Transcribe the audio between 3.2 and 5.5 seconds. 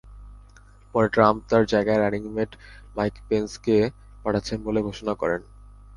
পেন্সকে পাঠাচ্ছেন বলে ঘোষণা করেন।